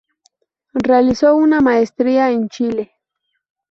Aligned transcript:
Realizó 0.73 1.35
una 1.35 1.61
maestría 1.61 2.31
en 2.31 2.49
Chile. 2.49 2.91